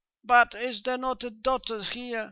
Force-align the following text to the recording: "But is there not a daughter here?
"But 0.23 0.55
is 0.55 0.81
there 0.81 0.97
not 0.97 1.23
a 1.23 1.29
daughter 1.29 1.83
here? 1.83 2.19